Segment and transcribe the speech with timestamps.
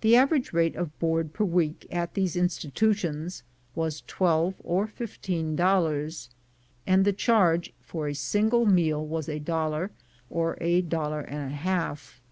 [0.00, 3.42] The average rate of board per week at these institu tions
[3.76, 6.30] M^as twelve or fifteen dollars,
[6.86, 9.90] and the charge for a single meal was a dollar,
[10.30, 12.22] or a dollar and a half.